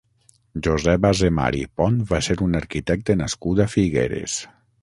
Josep 0.67 1.05
Azemar 1.09 1.51
i 1.59 1.61
Pont 1.81 2.01
va 2.13 2.21
ser 2.31 2.39
un 2.49 2.61
arquitecte 2.63 3.17
nascut 3.23 3.63
a 3.67 3.73
Figueres. 3.75 4.41